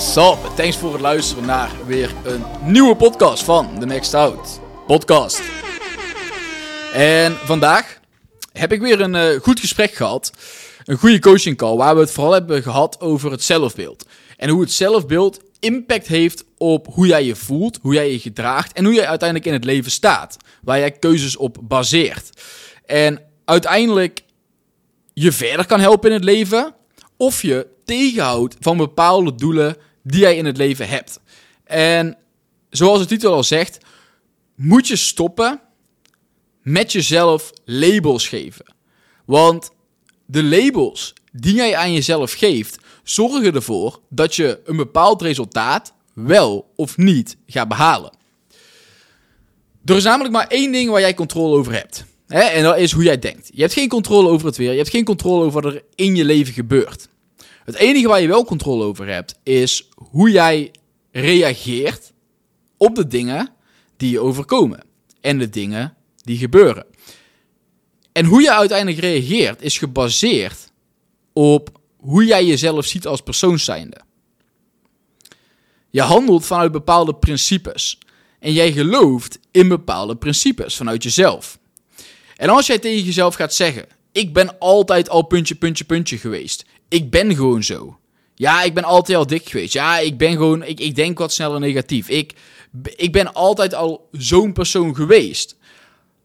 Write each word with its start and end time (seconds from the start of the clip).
up? 0.00 0.38
Thanks 0.56 0.76
voor 0.76 0.92
het 0.92 1.00
luisteren 1.00 1.46
naar 1.46 1.70
weer 1.86 2.14
een 2.24 2.44
nieuwe 2.62 2.96
podcast 2.96 3.42
van 3.42 3.78
The 3.78 3.86
Next 3.86 4.14
Out 4.14 4.60
podcast. 4.86 5.42
En 6.92 7.36
vandaag 7.36 8.00
heb 8.52 8.72
ik 8.72 8.80
weer 8.80 9.00
een 9.00 9.14
uh, 9.14 9.40
goed 9.40 9.60
gesprek 9.60 9.92
gehad. 9.92 10.32
Een 10.84 10.98
goede 10.98 11.18
coaching 11.18 11.56
call 11.56 11.76
waar 11.76 11.94
we 11.94 12.00
het 12.00 12.10
vooral 12.10 12.32
hebben 12.32 12.62
gehad 12.62 13.00
over 13.00 13.30
het 13.30 13.42
zelfbeeld. 13.42 14.06
En 14.36 14.48
hoe 14.48 14.60
het 14.60 14.72
zelfbeeld 14.72 15.40
impact 15.58 16.06
heeft 16.06 16.44
op 16.58 16.86
hoe 16.92 17.06
jij 17.06 17.24
je 17.24 17.36
voelt, 17.36 17.78
hoe 17.82 17.94
jij 17.94 18.12
je 18.12 18.18
gedraagt 18.18 18.72
en 18.72 18.84
hoe 18.84 18.94
jij 18.94 19.06
uiteindelijk 19.06 19.48
in 19.48 19.54
het 19.54 19.64
leven 19.64 19.90
staat. 19.90 20.36
Waar 20.62 20.78
jij 20.78 20.90
keuzes 20.90 21.36
op 21.36 21.56
baseert. 21.62 22.30
En 22.86 23.20
uiteindelijk 23.44 24.22
je 25.12 25.32
verder 25.32 25.66
kan 25.66 25.80
helpen 25.80 26.08
in 26.08 26.16
het 26.16 26.24
leven 26.24 26.74
of 27.16 27.42
je 27.42 27.66
tegenhoudt 27.84 28.56
van 28.60 28.76
bepaalde 28.76 29.34
doelen 29.34 29.76
die 30.02 30.20
jij 30.20 30.36
in 30.36 30.44
het 30.44 30.56
leven 30.56 30.88
hebt. 30.88 31.20
En 31.64 32.16
zoals 32.70 32.98
de 32.98 33.06
titel 33.06 33.32
al 33.32 33.44
zegt, 33.44 33.78
moet 34.54 34.88
je 34.88 34.96
stoppen 34.96 35.60
met 36.62 36.92
jezelf 36.92 37.50
labels 37.64 38.28
geven. 38.28 38.64
Want 39.24 39.70
de 40.26 40.44
labels 40.44 41.12
die 41.32 41.54
jij 41.54 41.76
aan 41.76 41.92
jezelf 41.92 42.32
geeft, 42.32 42.78
zorgen 43.02 43.54
ervoor 43.54 44.00
dat 44.08 44.34
je 44.34 44.60
een 44.64 44.76
bepaald 44.76 45.22
resultaat 45.22 45.92
wel 46.14 46.72
of 46.76 46.96
niet 46.96 47.36
gaat 47.46 47.68
behalen. 47.68 48.18
Er 49.84 49.96
is 49.96 50.04
namelijk 50.04 50.34
maar 50.34 50.46
één 50.46 50.72
ding 50.72 50.90
waar 50.90 51.00
jij 51.00 51.14
controle 51.14 51.56
over 51.56 51.72
hebt. 51.72 52.04
Hè? 52.26 52.40
En 52.40 52.62
dat 52.62 52.78
is 52.78 52.92
hoe 52.92 53.02
jij 53.02 53.18
denkt. 53.18 53.50
Je 53.54 53.60
hebt 53.60 53.72
geen 53.72 53.88
controle 53.88 54.28
over 54.28 54.46
het 54.46 54.56
weer. 54.56 54.70
Je 54.70 54.76
hebt 54.76 54.90
geen 54.90 55.04
controle 55.04 55.44
over 55.44 55.62
wat 55.62 55.72
er 55.72 55.82
in 55.94 56.16
je 56.16 56.24
leven 56.24 56.54
gebeurt. 56.54 57.08
Het 57.70 57.78
enige 57.78 58.08
waar 58.08 58.20
je 58.20 58.28
wel 58.28 58.44
controle 58.44 58.84
over 58.84 59.06
hebt, 59.06 59.38
is 59.42 59.88
hoe 59.94 60.30
jij 60.30 60.70
reageert 61.12 62.12
op 62.76 62.94
de 62.94 63.06
dingen 63.06 63.48
die 63.96 64.10
je 64.10 64.20
overkomen. 64.20 64.82
En 65.20 65.38
de 65.38 65.48
dingen 65.50 65.94
die 66.16 66.38
gebeuren. 66.38 66.86
En 68.12 68.24
hoe 68.24 68.42
je 68.42 68.52
uiteindelijk 68.52 68.98
reageert, 69.00 69.62
is 69.62 69.78
gebaseerd 69.78 70.72
op 71.32 71.80
hoe 71.96 72.24
jij 72.24 72.44
jezelf 72.44 72.86
ziet 72.86 73.06
als 73.06 73.20
persoon 73.20 73.58
zijnde. 73.58 74.00
Je 75.90 76.02
handelt 76.02 76.46
vanuit 76.46 76.72
bepaalde 76.72 77.14
principes. 77.14 77.98
En 78.38 78.52
jij 78.52 78.72
gelooft 78.72 79.38
in 79.50 79.68
bepaalde 79.68 80.16
principes 80.16 80.76
vanuit 80.76 81.02
jezelf. 81.02 81.58
En 82.36 82.48
als 82.48 82.66
jij 82.66 82.78
tegen 82.78 83.04
jezelf 83.04 83.34
gaat 83.34 83.54
zeggen: 83.54 83.86
Ik 84.12 84.32
ben 84.32 84.58
altijd 84.58 85.08
al 85.08 85.22
puntje, 85.22 85.54
puntje, 85.54 85.84
puntje 85.84 86.18
geweest. 86.18 86.64
Ik 86.90 87.10
ben 87.10 87.34
gewoon 87.34 87.62
zo. 87.62 87.98
Ja, 88.34 88.62
ik 88.62 88.74
ben 88.74 88.84
altijd 88.84 89.18
al 89.18 89.26
dik 89.26 89.48
geweest. 89.48 89.72
Ja, 89.72 89.98
ik 89.98 90.18
ben 90.18 90.32
gewoon. 90.32 90.62
Ik, 90.62 90.80
ik 90.80 90.94
denk 90.94 91.18
wat 91.18 91.32
sneller 91.32 91.60
negatief. 91.60 92.08
Ik, 92.08 92.34
ik 92.96 93.12
ben 93.12 93.32
altijd 93.32 93.74
al 93.74 94.08
zo'n 94.12 94.52
persoon 94.52 94.94
geweest. 94.94 95.56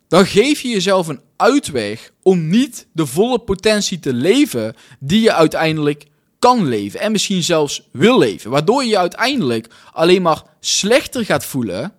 Dan 0.08 0.25
geef 0.25 0.62
je 0.62 0.68
jezelf 0.68 1.08
een 1.08 1.22
uitweg 1.38 2.12
om 2.24 2.48
niet 2.48 2.88
de 2.92 3.06
volle 3.06 3.40
potentie 3.40 4.00
te 4.00 4.14
leven 4.14 4.75
die 5.00 5.22
je 5.22 5.34
uiteindelijk 5.34 6.06
kan 6.40 6.68
leven. 6.68 7.00
En 7.00 7.12
misschien 7.12 7.44
zelfs 7.44 7.90
wil 7.92 8.18
leven. 8.18 8.52
Waardoor 8.52 8.84
je 8.84 8.90
je 8.90 8.98
uiteindelijk 8.98 9.68
alleen 9.94 10.22
maar 10.22 10.44
slechter 10.59 11.25
gaat 11.25 11.46
voelen. 11.46 11.94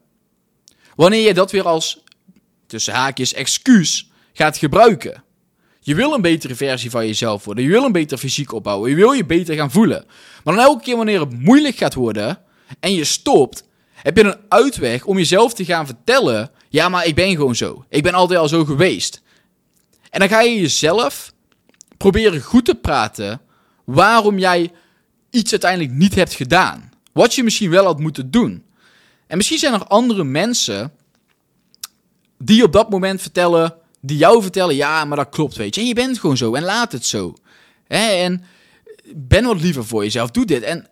Wanneer 0.97 1.27
je 1.27 1.35
dat 1.35 1.51
weer 1.51 1.67
als, 1.67 2.03
tussen 2.67 2.95
haakjes, 2.95 3.33
excuus 3.33 4.11
gaat 4.33 4.57
gebruiken. 4.57 5.25
Je 5.87 5.95
wil 5.95 6.13
een 6.13 6.21
betere 6.21 6.55
versie 6.55 6.91
van 6.91 7.07
jezelf 7.07 7.45
worden. 7.45 7.65
Je 7.65 7.71
wil 7.71 7.85
een 7.85 7.93
beter 7.93 8.19
fysiek 8.19 8.53
opbouwen. 8.53 8.91
Je 8.91 8.97
wil 8.97 9.13
je 9.13 9.25
beter 9.25 9.55
gaan 9.55 9.71
voelen. 9.71 10.05
Maar 10.45 10.55
dan 10.55 10.65
elke 10.65 10.83
keer 10.83 10.97
wanneer 10.97 11.21
het 11.21 11.41
moeilijk 11.41 11.77
gaat 11.77 11.95
worden 11.95 12.39
en 12.81 12.95
je 12.95 13.05
stopt, 13.05 13.65
heb 13.93 14.17
je 14.17 14.25
een 14.25 14.41
uitweg 14.49 15.05
om 15.05 15.17
jezelf 15.17 15.55
te 15.55 15.65
gaan 15.65 15.87
vertellen: 15.87 16.51
ja, 16.69 16.89
maar 16.89 17.07
ik 17.07 17.15
ben 17.15 17.31
gewoon 17.31 17.57
zo. 17.57 17.85
Ik 17.89 18.03
ben 18.03 18.13
altijd 18.13 18.41
al 18.41 18.49
zo 18.49 18.65
geweest. 18.65 19.23
En 20.11 20.21
dan 20.21 20.29
ga 20.29 20.41
je 20.41 20.61
jezelf 20.61 21.33
proberen 21.97 22.41
goed 22.41 22.65
te 22.65 22.75
praten 22.75 23.41
waarom 23.85 24.39
jij 24.39 24.73
iets 25.31 25.51
uiteindelijk 25.51 25.93
niet 25.93 26.15
hebt 26.15 26.35
gedaan. 26.35 26.91
Wat 27.13 27.35
je 27.35 27.43
misschien 27.43 27.71
wel 27.71 27.85
had 27.85 28.01
moeten 28.01 28.31
doen. 28.31 28.65
En 29.27 29.37
misschien 29.37 29.59
zijn 29.59 29.73
er 29.73 29.87
andere 29.87 30.25
mensen 30.25 30.93
die 32.39 32.63
op 32.63 32.73
dat 32.73 32.91
moment 32.91 33.23
vertellen, 33.23 33.75
die 34.07 34.17
jou 34.17 34.43
vertellen, 34.43 34.75
ja, 34.75 35.05
maar 35.05 35.17
dat 35.17 35.29
klopt, 35.29 35.57
weet 35.57 35.75
je. 35.75 35.81
En 35.81 35.87
je 35.87 35.95
bent 35.95 36.19
gewoon 36.19 36.37
zo 36.37 36.55
en 36.55 36.63
laat 36.63 36.93
het 36.93 37.07
zo. 37.07 37.35
En 37.87 38.45
ben 39.15 39.45
wat 39.45 39.61
liever 39.61 39.85
voor 39.85 40.03
jezelf, 40.03 40.31
doe 40.31 40.45
dit. 40.45 40.63
En 40.63 40.89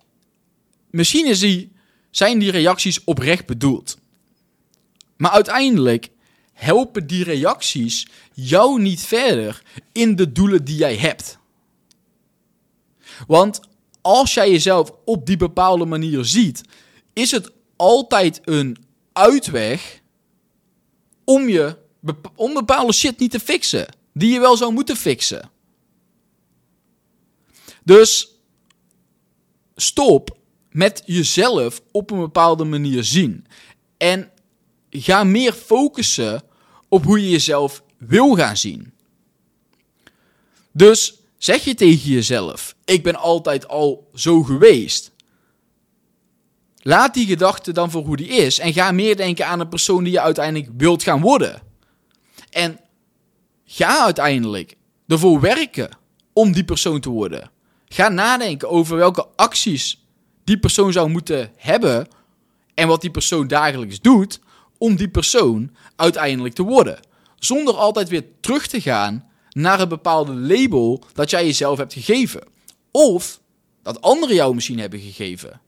misschien 0.90 1.26
is 1.26 1.38
die, 1.38 1.72
zijn 2.10 2.38
die 2.38 2.50
reacties 2.50 3.04
oprecht 3.04 3.46
bedoeld. 3.46 3.98
Maar 5.16 5.30
uiteindelijk 5.30 6.08
helpen 6.52 7.06
die 7.06 7.24
reacties 7.24 8.06
jou 8.32 8.80
niet 8.80 9.00
verder 9.00 9.62
in 9.92 10.16
de 10.16 10.32
doelen 10.32 10.64
die 10.64 10.76
jij 10.76 10.96
hebt. 10.96 11.38
Want 13.26 13.60
als 14.00 14.34
jij 14.34 14.50
jezelf 14.50 14.92
op 15.04 15.26
die 15.26 15.36
bepaalde 15.36 15.84
manier 15.84 16.24
ziet, 16.24 16.62
is 17.12 17.30
het 17.30 17.50
altijd 17.76 18.40
een 18.44 18.76
uitweg 19.12 20.00
om 21.24 21.48
je 21.48 21.76
om 22.34 22.54
bepaalde 22.54 22.92
shit 22.92 23.18
niet 23.18 23.30
te 23.30 23.40
fixen. 23.40 23.86
Die 24.12 24.32
je 24.32 24.40
wel 24.40 24.56
zou 24.56 24.72
moeten 24.72 24.96
fixen. 24.96 25.50
Dus 27.84 28.38
stop 29.76 30.36
met 30.70 31.02
jezelf 31.06 31.82
op 31.92 32.10
een 32.10 32.18
bepaalde 32.18 32.64
manier 32.64 33.04
zien. 33.04 33.46
En 33.96 34.30
ga 34.90 35.24
meer 35.24 35.52
focussen 35.52 36.42
op 36.88 37.04
hoe 37.04 37.20
je 37.20 37.30
jezelf 37.30 37.82
wil 37.98 38.34
gaan 38.34 38.56
zien. 38.56 38.92
Dus 40.72 41.14
zeg 41.38 41.64
je 41.64 41.74
tegen 41.74 42.10
jezelf: 42.10 42.74
Ik 42.84 43.02
ben 43.02 43.16
altijd 43.16 43.68
al 43.68 44.10
zo 44.14 44.42
geweest. 44.42 45.12
Laat 46.76 47.14
die 47.14 47.26
gedachte 47.26 47.72
dan 47.72 47.90
voor 47.90 48.04
hoe 48.04 48.16
die 48.16 48.28
is 48.28 48.58
en 48.58 48.72
ga 48.72 48.92
meer 48.92 49.16
denken 49.16 49.46
aan 49.46 49.60
een 49.60 49.68
persoon 49.68 50.04
die 50.04 50.12
je 50.12 50.20
uiteindelijk 50.20 50.70
wilt 50.76 51.02
gaan 51.02 51.20
worden. 51.20 51.62
En 52.54 52.80
ga 53.64 54.04
uiteindelijk 54.04 54.76
ervoor 55.06 55.40
werken 55.40 55.88
om 56.32 56.52
die 56.52 56.64
persoon 56.64 57.00
te 57.00 57.08
worden. 57.08 57.50
Ga 57.86 58.08
nadenken 58.08 58.68
over 58.70 58.96
welke 58.96 59.26
acties 59.36 60.04
die 60.44 60.58
persoon 60.58 60.92
zou 60.92 61.08
moeten 61.08 61.50
hebben 61.56 62.08
en 62.74 62.88
wat 62.88 63.00
die 63.00 63.10
persoon 63.10 63.46
dagelijks 63.46 64.00
doet 64.00 64.40
om 64.78 64.96
die 64.96 65.08
persoon 65.08 65.70
uiteindelijk 65.96 66.54
te 66.54 66.62
worden. 66.62 67.00
Zonder 67.38 67.74
altijd 67.74 68.08
weer 68.08 68.24
terug 68.40 68.66
te 68.66 68.80
gaan 68.80 69.28
naar 69.50 69.80
een 69.80 69.88
bepaalde 69.88 70.34
label 70.34 71.04
dat 71.12 71.30
jij 71.30 71.44
jezelf 71.44 71.78
hebt 71.78 71.92
gegeven. 71.92 72.42
Of 72.90 73.40
dat 73.82 74.00
anderen 74.00 74.34
jou 74.34 74.54
misschien 74.54 74.78
hebben 74.78 75.00
gegeven. 75.00 75.60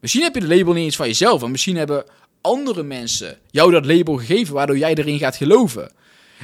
Misschien 0.00 0.22
heb 0.22 0.34
je 0.34 0.40
de 0.40 0.56
label 0.56 0.72
niet 0.72 0.84
eens 0.84 0.96
van 0.96 1.06
jezelf, 1.06 1.42
en 1.42 1.50
misschien 1.50 1.76
hebben 1.76 2.04
andere 2.40 2.82
mensen 2.82 3.38
jou 3.50 3.70
dat 3.70 3.86
label 3.86 4.16
gegeven 4.16 4.54
waardoor 4.54 4.78
jij 4.78 4.94
erin 4.94 5.18
gaat 5.18 5.36
geloven. 5.36 5.92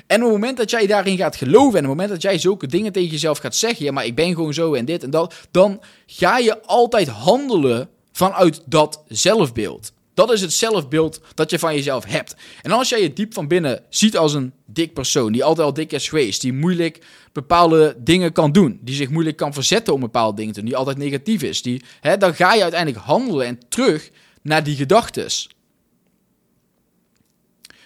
En 0.06 0.16
op 0.16 0.22
het 0.22 0.32
moment 0.32 0.56
dat 0.56 0.70
jij 0.70 0.86
daarin 0.86 1.16
gaat 1.16 1.36
geloven 1.36 1.78
en 1.78 1.84
op 1.84 1.88
het 1.88 1.96
moment 1.96 2.08
dat 2.08 2.22
jij 2.22 2.38
zulke 2.38 2.66
dingen 2.66 2.92
tegen 2.92 3.10
jezelf 3.10 3.38
gaat 3.38 3.56
zeggen, 3.56 3.84
ja 3.84 3.92
maar 3.92 4.06
ik 4.06 4.14
ben 4.14 4.34
gewoon 4.34 4.54
zo 4.54 4.74
en 4.74 4.84
dit 4.84 5.02
en 5.02 5.10
dat, 5.10 5.34
dan 5.50 5.80
ga 6.06 6.38
je 6.38 6.62
altijd 6.62 7.08
handelen 7.08 7.88
vanuit 8.12 8.62
dat 8.66 9.02
zelfbeeld. 9.08 9.92
Dat 10.14 10.32
is 10.32 10.40
het 10.40 10.52
zelfbeeld 10.52 11.20
dat 11.34 11.50
je 11.50 11.58
van 11.58 11.74
jezelf 11.74 12.04
hebt. 12.04 12.36
En 12.62 12.70
als 12.70 12.88
jij 12.88 13.02
je 13.02 13.12
diep 13.12 13.34
van 13.34 13.48
binnen 13.48 13.82
ziet 13.88 14.16
als 14.16 14.34
een 14.34 14.52
dik 14.66 14.92
persoon, 14.92 15.32
die 15.32 15.44
altijd 15.44 15.66
al 15.66 15.72
dik 15.72 15.92
is 15.92 16.08
geweest, 16.08 16.40
die 16.40 16.52
moeilijk 16.52 17.04
bepaalde 17.32 17.96
dingen 17.98 18.32
kan 18.32 18.52
doen, 18.52 18.78
die 18.82 18.94
zich 18.94 19.10
moeilijk 19.10 19.36
kan 19.36 19.52
verzetten 19.52 19.94
om 19.94 20.00
bepaalde 20.00 20.36
dingen 20.36 20.52
te 20.52 20.60
doen, 20.60 20.68
die 20.68 20.78
altijd 20.78 20.98
negatief 20.98 21.42
is, 21.42 21.62
die, 21.62 21.82
hè, 22.00 22.16
dan 22.16 22.34
ga 22.34 22.54
je 22.54 22.62
uiteindelijk 22.62 23.04
handelen 23.04 23.46
en 23.46 23.58
terug 23.68 24.10
naar 24.42 24.64
die 24.64 24.76
gedachtes. 24.76 25.48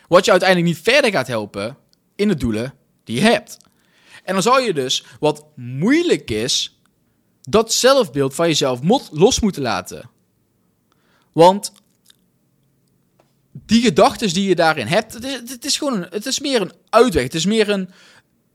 Wat 0.08 0.24
je 0.24 0.30
uiteindelijk 0.30 0.74
niet 0.74 0.84
verder 0.84 1.10
gaat 1.10 1.26
helpen 1.26 1.76
in 2.22 2.28
de 2.28 2.34
doelen 2.34 2.74
die 3.04 3.16
je 3.16 3.22
hebt. 3.22 3.56
En 4.24 4.32
dan 4.32 4.42
zou 4.42 4.60
je 4.60 4.74
dus, 4.74 5.04
wat 5.20 5.46
moeilijk 5.56 6.30
is, 6.30 6.80
dat 7.42 7.72
zelfbeeld 7.72 8.34
van 8.34 8.46
jezelf 8.46 8.80
los 9.10 9.40
moeten 9.40 9.62
laten. 9.62 10.10
Want 11.32 11.72
die 13.52 13.82
gedachten 13.82 14.32
die 14.32 14.48
je 14.48 14.54
daarin 14.54 14.86
hebt, 14.86 15.12
het 15.12 15.64
is, 15.64 15.76
gewoon 15.76 16.06
het 16.10 16.26
is 16.26 16.40
meer 16.40 16.60
een 16.60 16.72
uitweg. 16.88 17.22
Het 17.22 17.34
is 17.34 17.46
meer 17.46 17.68
een, 17.68 17.90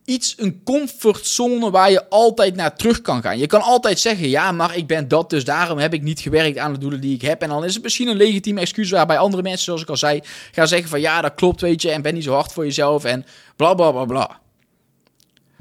iets, 0.08 0.36
een 0.38 0.64
comfortzone 0.64 1.72
waar 1.72 1.92
je 1.92 2.10
altijd 2.10 2.56
naar 2.56 2.76
terug 2.76 3.02
kan 3.02 3.22
gaan. 3.22 3.38
Je 3.38 3.48
kan 3.48 3.62
altijd 3.62 4.00
zeggen, 4.00 4.30
ja, 4.30 4.52
maar 4.52 4.78
ik 4.78 4.88
ben 4.88 5.08
dat, 5.08 5.30
dus 5.30 5.46
daarom 5.46 5.78
heb 5.78 5.94
ik 5.94 6.02
niet 6.02 6.20
gewerkt 6.20 6.58
aan 6.58 6.74
de 6.74 6.80
doelen 6.80 7.02
die 7.02 7.16
ik 7.16 7.22
heb. 7.22 7.42
En 7.42 7.50
dan 7.50 7.64
is 7.64 7.74
het 7.74 7.84
misschien 7.84 8.08
een 8.08 8.16
legitiem 8.16 8.58
excuus 8.58 8.90
waarbij 8.90 9.18
andere 9.18 9.44
mensen, 9.44 9.64
zoals 9.64 9.82
ik 9.82 9.90
al 9.90 9.98
zei, 9.98 10.22
gaan 10.52 10.68
zeggen 10.68 10.90
van, 10.90 11.00
ja, 11.02 11.22
dat 11.22 11.34
klopt, 11.36 11.62
weet 11.62 11.82
je, 11.82 11.92
en 11.92 12.02
ben 12.02 12.14
niet 12.14 12.24
zo 12.24 12.34
hard 12.34 12.54
voor 12.54 12.64
jezelf 12.64 13.04
en 13.04 13.26
bla 13.56 13.74
bla 13.74 13.92
bla 13.92 14.06
bla. 14.06 14.40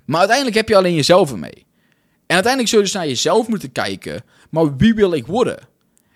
Maar 0.04 0.18
uiteindelijk 0.18 0.56
heb 0.56 0.68
je 0.68 0.76
alleen 0.76 0.94
jezelf 0.94 1.30
ermee. 1.30 1.66
En 2.26 2.34
uiteindelijk 2.34 2.68
zul 2.68 2.78
je 2.78 2.84
dus 2.84 2.94
naar 2.94 3.06
jezelf 3.06 3.48
moeten 3.48 3.72
kijken, 3.72 4.24
maar 4.50 4.76
wie 4.76 4.94
wil 4.94 5.12
ik 5.12 5.26
worden? 5.26 5.58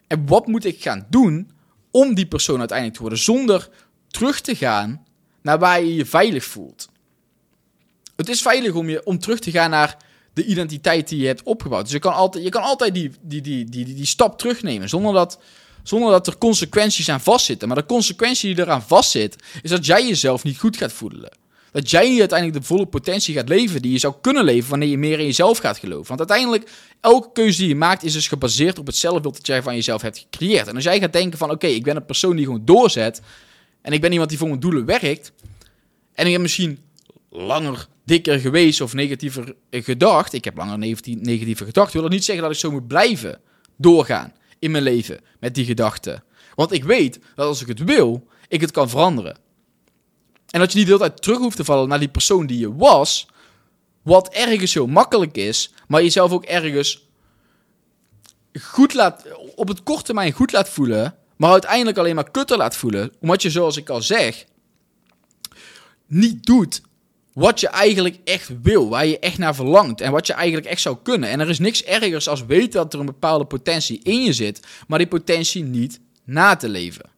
En 0.07 0.27
wat 0.27 0.47
moet 0.47 0.65
ik 0.65 0.83
gaan 0.83 1.07
doen 1.09 1.51
om 1.91 2.15
die 2.15 2.27
persoon 2.27 2.59
uiteindelijk 2.59 2.97
te 2.97 3.03
worden, 3.03 3.23
zonder 3.23 3.69
terug 4.09 4.41
te 4.41 4.55
gaan 4.55 5.05
naar 5.43 5.59
waar 5.59 5.81
je 5.81 5.95
je 5.95 6.07
veilig 6.07 6.45
voelt? 6.45 6.89
Het 8.21 8.29
is 8.29 8.43
veilig 8.43 8.75
om, 8.75 8.89
je, 8.89 9.05
om 9.05 9.19
terug 9.19 9.39
te 9.39 9.51
gaan 9.51 9.71
naar 9.71 9.97
de 10.33 10.45
identiteit 10.45 11.09
die 11.09 11.21
je 11.21 11.27
hebt 11.27 11.43
opgebouwd. 11.43 11.85
Dus 11.85 11.93
je 11.93 11.99
kan 11.99 12.15
altijd, 12.15 12.45
je 12.45 12.51
kan 12.51 12.63
altijd 12.63 12.95
die, 12.95 13.11
die, 13.21 13.41
die, 13.41 13.65
die, 13.65 13.95
die, 13.95 14.07
stap 14.07 14.39
terugnemen 14.39 14.89
zonder 14.89 15.13
dat, 15.13 15.39
zonder 15.83 16.11
dat 16.11 16.27
er 16.27 16.39
consequenties 16.39 17.09
aan 17.09 17.21
vastzitten. 17.21 17.69
Maar 17.69 17.77
de 17.77 17.87
consequentie 17.87 18.55
die 18.55 18.65
eraan 18.65 18.83
vastzit, 18.83 19.37
is 19.63 19.71
dat 19.71 19.87
jij 19.87 20.07
jezelf 20.07 20.45
niet 20.45 20.59
goed 20.59 20.77
gaat 20.77 20.93
voelen. 20.93 21.39
Dat 21.73 21.91
jij 21.91 22.09
niet 22.09 22.19
uiteindelijk 22.19 22.61
de 22.61 22.67
volle 22.67 22.87
potentie 22.87 23.35
gaat 23.35 23.49
leven 23.49 23.83
die 23.83 23.93
je 23.93 23.99
zou 23.99 24.15
kunnen 24.21 24.45
leven 24.45 24.71
wanneer 24.71 24.89
je 24.89 24.99
meer 24.99 25.19
in 25.19 25.25
jezelf 25.25 25.59
gaat 25.59 25.79
geloven. 25.79 26.17
Want 26.17 26.19
uiteindelijk, 26.19 26.71
elke 27.01 27.33
keuze 27.33 27.59
die 27.59 27.69
je 27.69 27.75
maakt 27.75 28.03
is 28.03 28.13
dus 28.13 28.29
gebaseerd 28.29 28.79
op 28.79 28.87
het 28.87 28.97
zelfbeeld 28.97 29.37
dat 29.37 29.47
jij 29.47 29.63
van 29.63 29.75
jezelf 29.75 30.03
hebt 30.03 30.19
gecreëerd. 30.19 30.69
En 30.69 30.75
als 30.75 30.85
jij 30.85 31.01
gaat 31.01 31.13
denken 31.13 31.39
van 31.39 31.51
oké, 31.51 31.67
ik 31.67 31.85
ben 31.85 31.97
een 31.97 32.07
persoon 32.07 32.37
die 32.37 32.45
gewoon 32.45 32.65
doorzet 32.65 33.21
en 33.83 33.93
ik 33.93 34.01
ben 34.01 34.13
iemand 34.13 34.29
die 34.29 34.39
voor 34.39 34.49
mijn 34.49 34.61
doelen 34.61 34.85
werkt 34.85 35.33
en 36.15 36.27
ik 36.27 36.33
heb 36.33 36.41
misschien 36.41 36.79
langer 37.31 37.87
dikker 38.05 38.39
geweest 38.41 38.81
of 38.81 38.95
negatiever 38.95 39.55
gedacht. 39.71 40.33
Ik 40.33 40.45
heb 40.45 40.57
langer 40.57 40.79
negatiever 41.05 41.67
gedacht. 41.67 41.93
wil 41.93 42.03
dat 42.03 42.11
niet 42.11 42.25
zeggen 42.25 42.45
dat 42.45 42.53
ik 42.53 42.59
zo 42.59 42.71
moet 42.71 42.87
blijven 42.87 43.41
doorgaan 43.77 44.33
in 44.59 44.71
mijn 44.71 44.83
leven 44.83 45.21
met 45.41 45.55
die 45.55 45.65
gedachten. 45.65 46.25
Want 46.55 46.73
ik 46.73 46.85
weet 46.85 47.19
dat 47.35 47.47
als 47.47 47.61
ik 47.61 47.69
het 47.69 47.85
wil, 47.85 48.27
ik 48.49 48.61
het 48.61 48.71
kan 48.71 48.89
veranderen. 48.89 49.39
En 50.51 50.61
dat 50.61 50.73
je 50.73 50.79
niet 50.79 50.87
de 50.87 50.93
hele 50.93 51.05
tijd 51.05 51.23
terug 51.23 51.39
hoeft 51.39 51.57
te 51.57 51.65
vallen 51.65 51.89
naar 51.89 51.99
die 51.99 52.09
persoon 52.09 52.47
die 52.47 52.59
je 52.59 52.75
was. 52.75 53.27
Wat 54.03 54.29
ergens 54.29 54.73
zo 54.73 54.87
makkelijk 54.87 55.37
is, 55.37 55.73
maar 55.89 56.03
jezelf 56.03 56.33
ook 56.33 56.45
ergens 56.45 57.09
goed 58.61 58.95
laat, 58.95 59.27
op 59.55 59.69
het 59.69 59.83
korte 59.83 60.03
termijn 60.03 60.33
goed 60.33 60.53
laat 60.53 60.69
voelen, 60.69 61.15
maar 61.37 61.51
uiteindelijk 61.51 61.99
alleen 61.99 62.15
maar 62.15 62.31
kutter 62.31 62.57
laat 62.57 62.77
voelen. 62.77 63.13
Omdat 63.21 63.43
je, 63.43 63.51
zoals 63.51 63.77
ik 63.77 63.89
al 63.89 64.03
zeg, 64.03 64.45
niet 66.07 66.45
doet 66.47 66.83
wat 67.41 67.61
je 67.61 67.69
eigenlijk 67.69 68.17
echt 68.25 68.51
wil, 68.63 68.89
waar 68.89 69.07
je 69.07 69.19
echt 69.19 69.39
naar 69.39 69.55
verlangt 69.55 70.01
en 70.01 70.13
wat 70.13 70.27
je 70.27 70.33
eigenlijk 70.33 70.67
echt 70.67 70.81
zou 70.81 70.97
kunnen. 71.03 71.29
En 71.29 71.41
er 71.41 71.49
is 71.49 71.59
niks 71.59 71.85
ergers 71.85 72.29
als 72.29 72.45
weten 72.45 72.71
dat 72.71 72.93
er 72.93 73.01
een 73.01 73.07
bepaalde 73.07 73.45
potentie 73.45 74.01
in 74.03 74.23
je 74.23 74.33
zit, 74.33 74.61
maar 74.87 74.99
die 74.99 75.09
potentie 75.09 75.63
niet 75.63 76.01
na 76.25 76.57
te 76.57 76.69
leven. 76.69 77.11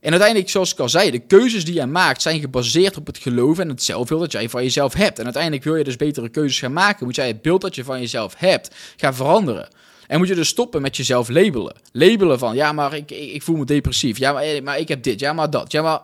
En 0.00 0.10
uiteindelijk, 0.10 0.50
zoals 0.50 0.72
ik 0.72 0.78
al 0.78 0.88
zei, 0.88 1.10
de 1.10 1.18
keuzes 1.18 1.64
die 1.64 1.74
jij 1.74 1.86
maakt 1.86 2.22
zijn 2.22 2.40
gebaseerd 2.40 2.96
op 2.96 3.06
het 3.06 3.18
geloof 3.18 3.58
en 3.58 3.68
het 3.68 3.82
zelfbeeld 3.82 4.20
dat 4.20 4.32
jij 4.32 4.48
van 4.48 4.62
jezelf 4.62 4.94
hebt. 4.94 5.18
En 5.18 5.24
uiteindelijk 5.24 5.64
wil 5.64 5.76
je 5.76 5.84
dus 5.84 5.96
betere 5.96 6.28
keuzes 6.28 6.58
gaan 6.58 6.72
maken, 6.72 7.06
moet 7.06 7.16
jij 7.16 7.26
het 7.26 7.42
beeld 7.42 7.60
dat 7.60 7.74
je 7.74 7.84
van 7.84 8.00
jezelf 8.00 8.34
hebt 8.36 8.74
gaan 8.96 9.14
veranderen. 9.14 9.68
En 10.06 10.18
moet 10.18 10.28
je 10.28 10.34
dus 10.34 10.48
stoppen 10.48 10.82
met 10.82 10.96
jezelf 10.96 11.28
labelen. 11.28 11.76
Labelen 11.92 12.38
van, 12.38 12.54
ja, 12.54 12.72
maar 12.72 12.94
ik, 12.94 13.10
ik, 13.10 13.42
voel 13.42 13.56
me 13.56 13.64
depressief. 13.64 14.18
Ja, 14.18 14.32
maar, 14.32 14.62
maar 14.62 14.78
ik 14.78 14.88
heb 14.88 15.02
dit. 15.02 15.20
Ja, 15.20 15.32
maar 15.32 15.50
dat. 15.50 15.72
Ja, 15.72 15.82
maar... 15.82 16.00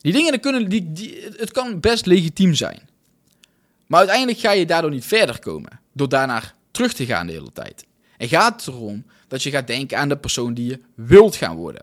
Die 0.00 0.12
dingen, 0.12 0.40
kunnen, 0.40 0.68
die, 0.68 0.92
die, 0.92 1.22
het 1.36 1.50
kan 1.50 1.80
best 1.80 2.06
legitiem 2.06 2.54
zijn. 2.54 2.88
Maar 3.86 3.98
uiteindelijk 3.98 4.38
ga 4.38 4.50
je 4.50 4.66
daardoor 4.66 4.90
niet 4.90 5.04
verder 5.04 5.38
komen. 5.38 5.80
Door 5.92 6.08
daarnaar 6.08 6.54
terug 6.70 6.92
te 6.92 7.06
gaan 7.06 7.26
de 7.26 7.32
hele 7.32 7.52
tijd. 7.52 7.86
En 8.16 8.28
gaat 8.28 8.66
het 8.66 8.74
erom 8.74 9.04
dat 9.28 9.42
je 9.42 9.50
gaat 9.50 9.66
denken 9.66 9.98
aan 9.98 10.08
de 10.08 10.16
persoon 10.16 10.54
die 10.54 10.66
je 10.66 10.80
wilt 10.94 11.36
gaan 11.36 11.56
worden. 11.56 11.82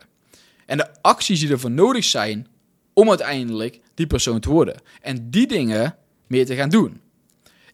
En 0.66 0.76
de 0.76 1.02
acties 1.02 1.40
die 1.40 1.50
ervoor 1.50 1.70
nodig 1.70 2.04
zijn 2.04 2.46
om 2.92 3.08
uiteindelijk 3.08 3.80
die 3.94 4.06
persoon 4.06 4.40
te 4.40 4.50
worden. 4.50 4.80
En 5.00 5.30
die 5.30 5.46
dingen 5.46 5.96
meer 6.26 6.46
te 6.46 6.54
gaan 6.54 6.68
doen. 6.68 7.00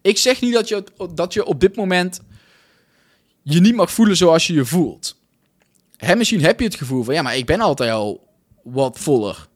Ik 0.02 0.18
zeg 0.18 0.40
niet 0.40 0.52
dat 0.52 0.68
je, 0.68 0.84
dat 1.14 1.32
je 1.32 1.44
op 1.44 1.60
dit 1.60 1.76
moment 1.76 2.20
je 3.42 3.60
niet 3.60 3.74
mag 3.74 3.92
voelen 3.92 4.16
zoals 4.16 4.46
je 4.46 4.52
je 4.52 4.64
voelt. 4.64 5.20
Hè, 5.96 6.16
misschien 6.16 6.44
heb 6.44 6.58
je 6.58 6.64
het 6.64 6.74
gevoel 6.74 7.02
van, 7.02 7.14
ja, 7.14 7.22
maar 7.22 7.36
ik 7.36 7.46
ben 7.46 7.60
altijd 7.60 7.90
al 7.90 8.28
wat 8.62 8.98
voller. 8.98 9.48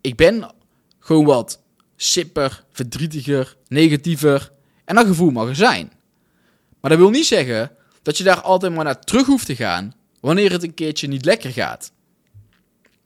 Ik 0.00 0.16
ben 0.16 0.52
gewoon 0.98 1.24
wat 1.24 1.60
sipper, 1.96 2.64
verdrietiger, 2.70 3.56
negatiever. 3.68 4.52
En 4.84 4.94
dat 4.94 5.06
gevoel 5.06 5.30
mag 5.30 5.48
er 5.48 5.56
zijn. 5.56 5.92
Maar 6.80 6.90
dat 6.90 7.00
wil 7.00 7.10
niet 7.10 7.26
zeggen 7.26 7.72
dat 8.02 8.18
je 8.18 8.24
daar 8.24 8.40
altijd 8.40 8.74
maar 8.74 8.84
naar 8.84 9.00
terug 9.00 9.26
hoeft 9.26 9.46
te 9.46 9.56
gaan 9.56 9.94
wanneer 10.20 10.52
het 10.52 10.62
een 10.62 10.74
keertje 10.74 11.08
niet 11.08 11.24
lekker 11.24 11.50
gaat. 11.50 11.92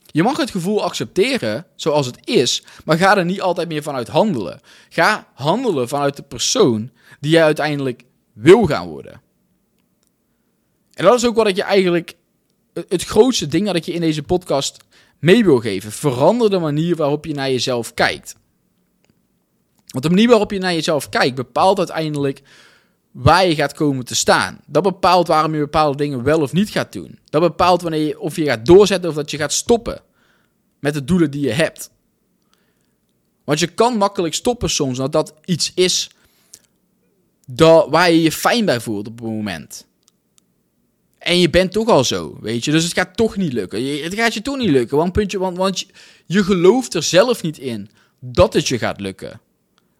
Je 0.06 0.22
mag 0.22 0.36
het 0.36 0.50
gevoel 0.50 0.82
accepteren 0.82 1.66
zoals 1.76 2.06
het 2.06 2.26
is, 2.26 2.62
maar 2.84 2.98
ga 2.98 3.16
er 3.16 3.24
niet 3.24 3.40
altijd 3.40 3.68
meer 3.68 3.82
vanuit 3.82 4.08
handelen. 4.08 4.60
Ga 4.88 5.28
handelen 5.34 5.88
vanuit 5.88 6.16
de 6.16 6.22
persoon 6.22 6.90
die 7.20 7.30
jij 7.30 7.42
uiteindelijk 7.42 8.04
wil 8.32 8.66
gaan 8.66 8.88
worden. 8.88 9.20
En 10.92 11.04
dat 11.04 11.14
is 11.14 11.26
ook 11.26 11.36
wat 11.36 11.46
ik 11.46 11.56
je 11.56 11.62
eigenlijk 11.62 12.14
het 12.88 13.04
grootste 13.04 13.46
ding 13.46 13.66
dat 13.66 13.76
ik 13.76 13.84
je 13.84 13.92
in 13.92 14.00
deze 14.00 14.22
podcast 14.22 14.76
mee 15.24 15.44
wil 15.44 15.58
geven. 15.60 15.92
Verander 15.92 16.50
de 16.50 16.58
manier 16.58 16.96
waarop 16.96 17.24
je 17.24 17.34
naar 17.34 17.50
jezelf 17.50 17.94
kijkt. 17.94 18.36
Want 19.86 20.04
de 20.04 20.10
manier 20.10 20.28
waarop 20.28 20.50
je 20.50 20.58
naar 20.58 20.72
jezelf 20.72 21.08
kijkt 21.08 21.34
bepaalt 21.34 21.78
uiteindelijk 21.78 22.42
waar 23.10 23.46
je 23.46 23.54
gaat 23.54 23.72
komen 23.72 24.04
te 24.04 24.14
staan. 24.14 24.60
Dat 24.66 24.82
bepaalt 24.82 25.26
waarom 25.26 25.54
je 25.54 25.60
bepaalde 25.60 25.96
dingen 25.96 26.22
wel 26.22 26.40
of 26.40 26.52
niet 26.52 26.70
gaat 26.70 26.92
doen. 26.92 27.18
Dat 27.24 27.40
bepaalt 27.40 27.82
wanneer 27.82 28.06
je, 28.06 28.20
of 28.20 28.36
je 28.36 28.44
gaat 28.44 28.66
doorzetten 28.66 29.10
of 29.10 29.16
dat 29.16 29.30
je 29.30 29.36
gaat 29.36 29.52
stoppen 29.52 30.02
met 30.78 30.94
de 30.94 31.04
doelen 31.04 31.30
die 31.30 31.40
je 31.40 31.52
hebt. 31.52 31.90
Want 33.44 33.58
je 33.58 33.66
kan 33.66 33.96
makkelijk 33.96 34.34
stoppen 34.34 34.70
soms, 34.70 34.98
dat 34.98 35.12
dat 35.12 35.34
iets 35.44 35.72
is 35.74 36.10
dat, 37.46 37.88
waar 37.90 38.10
je 38.10 38.22
je 38.22 38.32
fijn 38.32 38.64
bij 38.64 38.80
voelt 38.80 39.08
op 39.08 39.18
het 39.18 39.28
moment. 39.28 39.86
En 41.24 41.38
je 41.38 41.50
bent 41.50 41.72
toch 41.72 41.88
al 41.88 42.04
zo, 42.04 42.36
weet 42.40 42.64
je. 42.64 42.70
Dus 42.70 42.84
het 42.84 42.92
gaat 42.92 43.16
toch 43.16 43.36
niet 43.36 43.52
lukken. 43.52 44.02
het 44.02 44.14
gaat 44.14 44.34
je 44.34 44.42
toch 44.42 44.56
niet 44.56 44.70
lukken. 44.70 44.96
Want, 44.96 45.12
puntje, 45.12 45.38
want, 45.38 45.56
want 45.56 45.80
je, 45.80 45.86
je 46.26 46.44
gelooft 46.44 46.94
er 46.94 47.02
zelf 47.02 47.42
niet 47.42 47.58
in 47.58 47.90
dat 48.20 48.52
het 48.52 48.68
je 48.68 48.78
gaat 48.78 49.00
lukken. 49.00 49.40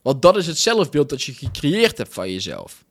Want 0.03 0.23
dat 0.23 0.37
is 0.37 0.47
het 0.47 0.59
zelfbeeld 0.59 1.09
dat 1.09 1.23
je 1.23 1.33
gecreëerd 1.33 1.99
hebt 1.99 2.15
van 2.15 2.33
jezelf. 2.33 2.85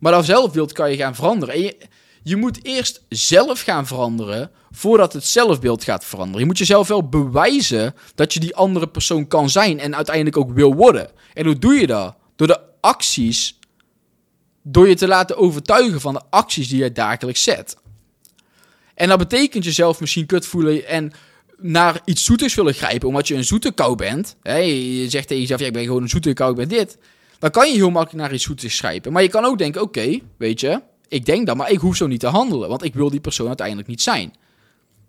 Maar 0.00 0.12
dat 0.12 0.24
zelfbeeld 0.24 0.72
kan 0.72 0.90
je 0.90 0.96
gaan 0.96 1.14
veranderen. 1.14 1.54
En 1.54 1.60
je, 1.60 1.76
je 2.22 2.36
moet 2.36 2.64
eerst 2.64 3.04
zelf 3.08 3.60
gaan 3.60 3.86
veranderen 3.86 4.50
voordat 4.70 5.12
het 5.12 5.24
zelfbeeld 5.24 5.84
gaat 5.84 6.04
veranderen. 6.04 6.40
Je 6.40 6.46
moet 6.46 6.58
jezelf 6.58 6.88
wel 6.88 7.08
bewijzen 7.08 7.94
dat 8.14 8.34
je 8.34 8.40
die 8.40 8.56
andere 8.56 8.88
persoon 8.88 9.26
kan 9.26 9.50
zijn 9.50 9.78
en 9.78 9.96
uiteindelijk 9.96 10.36
ook 10.36 10.52
wil 10.52 10.74
worden. 10.74 11.10
En 11.34 11.46
hoe 11.46 11.58
doe 11.58 11.74
je 11.74 11.86
dat? 11.86 12.14
Door 12.36 12.46
de 12.46 12.60
acties, 12.80 13.58
door 14.62 14.88
je 14.88 14.94
te 14.94 15.08
laten 15.08 15.36
overtuigen 15.36 16.00
van 16.00 16.14
de 16.14 16.22
acties 16.30 16.68
die 16.68 16.82
je 16.82 16.92
dagelijks 16.92 17.42
zet. 17.42 17.76
En 18.94 19.08
dat 19.08 19.18
betekent 19.18 19.64
jezelf 19.64 20.00
misschien 20.00 20.26
kut 20.26 20.46
voelen 20.46 20.86
en 20.86 21.12
naar 21.56 22.00
iets 22.04 22.24
zoeters 22.24 22.54
willen 22.54 22.74
grijpen, 22.74 23.08
omdat 23.08 23.28
je 23.28 23.34
een 23.34 23.44
zoete 23.44 23.72
kou 23.72 23.96
bent. 23.96 24.36
je 24.42 25.06
zegt 25.08 25.28
tegen 25.28 25.42
jezelf, 25.42 25.60
ja, 25.60 25.66
ik 25.66 25.72
ben 25.72 25.84
gewoon 25.84 26.02
een 26.02 26.08
zoete 26.08 26.32
kou, 26.32 26.50
ik 26.50 26.56
ben 26.56 26.68
dit. 26.68 26.98
Dan 27.38 27.50
kan 27.50 27.68
je 27.68 27.74
heel 27.74 27.90
makkelijk 27.90 28.22
naar 28.22 28.34
iets 28.34 28.44
zoeters 28.44 28.78
grijpen. 28.78 29.12
Maar 29.12 29.22
je 29.22 29.28
kan 29.28 29.44
ook 29.44 29.58
denken, 29.58 29.82
oké, 29.82 30.18
weet 30.36 30.60
je, 30.60 30.82
ik 31.08 31.24
denk 31.24 31.46
dat, 31.46 31.56
maar 31.56 31.70
ik 31.70 31.78
hoef 31.78 31.96
zo 31.96 32.06
niet 32.06 32.20
te 32.20 32.26
handelen, 32.26 32.68
want 32.68 32.84
ik 32.84 32.94
wil 32.94 33.10
die 33.10 33.20
persoon 33.20 33.46
uiteindelijk 33.46 33.88
niet 33.88 34.02
zijn. 34.02 34.34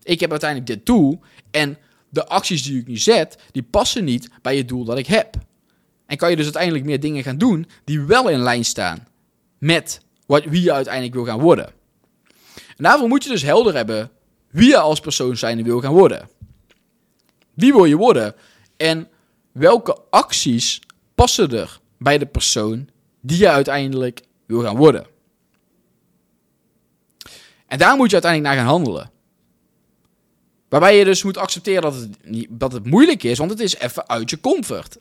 Ik 0.03 0.19
heb 0.19 0.31
uiteindelijk 0.31 0.69
dit 0.69 0.85
doel 0.85 1.19
en 1.51 1.77
de 2.09 2.27
acties 2.27 2.63
die 2.63 2.79
ik 2.79 2.87
nu 2.87 2.97
zet, 2.97 3.37
die 3.51 3.63
passen 3.63 4.03
niet 4.03 4.29
bij 4.41 4.57
het 4.57 4.67
doel 4.67 4.83
dat 4.83 4.97
ik 4.97 5.07
heb. 5.07 5.35
En 6.05 6.17
kan 6.17 6.29
je 6.29 6.35
dus 6.35 6.45
uiteindelijk 6.45 6.85
meer 6.85 6.99
dingen 6.99 7.23
gaan 7.23 7.37
doen 7.37 7.67
die 7.83 8.01
wel 8.01 8.29
in 8.29 8.39
lijn 8.39 8.65
staan 8.65 9.07
met 9.61 10.01
wat, 10.25 10.43
wie 10.43 10.61
je 10.61 10.73
uiteindelijk 10.73 11.13
wil 11.13 11.25
gaan 11.25 11.39
worden. 11.39 11.65
En 12.53 12.83
daarvoor 12.83 13.07
moet 13.07 13.23
je 13.23 13.29
dus 13.29 13.41
helder 13.41 13.75
hebben 13.75 14.11
wie 14.49 14.67
je 14.67 14.77
als 14.77 14.99
persoon 14.99 15.37
zijn 15.37 15.63
wil 15.63 15.81
gaan 15.81 15.93
worden. 15.93 16.29
Wie 17.53 17.73
wil 17.73 17.85
je 17.85 17.95
worden? 17.95 18.35
En 18.77 19.09
welke 19.51 19.97
acties 20.09 20.81
passen 21.15 21.51
er 21.51 21.79
bij 21.97 22.17
de 22.17 22.25
persoon 22.25 22.89
die 23.21 23.37
je 23.37 23.49
uiteindelijk 23.49 24.21
wil 24.45 24.61
gaan 24.61 24.77
worden? 24.77 25.05
En 27.67 27.77
daar 27.77 27.95
moet 27.95 28.07
je 28.07 28.21
uiteindelijk 28.21 28.53
naar 28.53 28.63
gaan 28.63 28.73
handelen. 28.73 29.11
Waarbij 30.69 30.97
je 30.97 31.05
dus 31.05 31.23
moet 31.23 31.37
accepteren 31.37 31.81
dat 31.81 31.95
het, 31.95 32.17
niet, 32.23 32.47
dat 32.49 32.71
het 32.71 32.85
moeilijk 32.85 33.23
is, 33.23 33.37
want 33.37 33.49
het 33.49 33.59
is 33.59 33.75
even 33.75 34.09
uit 34.09 34.29
je 34.29 34.39
comfort. 34.39 34.97